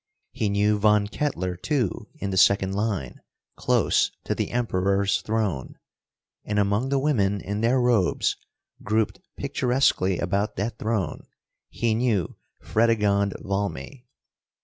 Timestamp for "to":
4.23-4.33